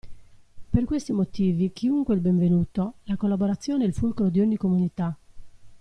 Per 0.71 0.83
questi 0.83 1.11
motivi 1.11 1.71
chiunque 1.73 2.15
è 2.15 2.17
il 2.17 2.23
benvenuto: 2.23 2.93
la 3.03 3.15
collaborazione 3.15 3.83
è 3.83 3.87
il 3.87 3.93
fulcro 3.93 4.29
di 4.29 4.39
ogni 4.39 4.57
comunità. 4.57 5.15